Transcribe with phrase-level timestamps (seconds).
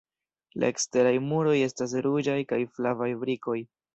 [0.61, 3.59] La eksteraj muroj estas ruĝaj kaj flavaj brikoj.